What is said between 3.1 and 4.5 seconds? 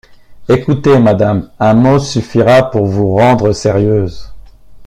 rendre sérieuse.